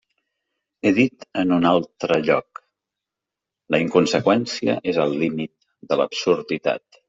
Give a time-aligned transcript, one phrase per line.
[0.85, 2.63] He dit en un altre lloc:
[3.77, 5.57] la inconseqüència és el límit
[5.93, 6.87] de l'absurditat.